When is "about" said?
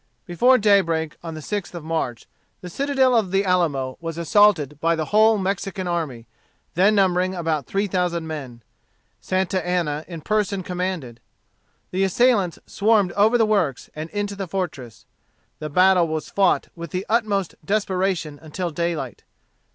7.35-7.67